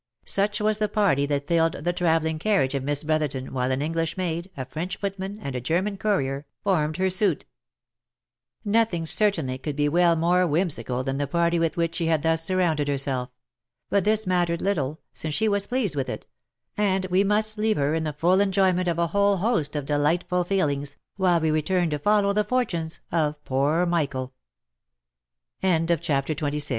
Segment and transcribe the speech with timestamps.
[0.25, 3.77] Such was the party that filled the travelling carriage of Miss Bro therton, while sua
[3.83, 7.45] English maid, a French footman, and a German courier, formed her suite.
[8.65, 12.43] Nothing, certainly, could be well more whimsical than the party with which she had thus
[12.43, 13.29] surrounded herself;
[13.91, 16.25] but this mattered little, since she was pleased with it—
[16.77, 19.85] and we must leave her in the full enjoy ment of a whole host of
[19.85, 22.73] delightful feelings, while we return to follow the fort